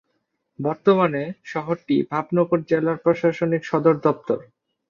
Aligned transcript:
বর্তমানে, 0.59 1.21
শহরটি 1.45 1.95
ভাবনগর 2.11 2.59
জেলার 2.69 2.97
প্রশাসনিক 2.97 3.61
সদর 3.65 3.95
দপ্তর। 4.03 4.39